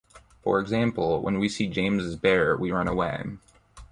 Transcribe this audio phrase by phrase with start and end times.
[0.41, 3.37] For example, when we see James's bear, we run away.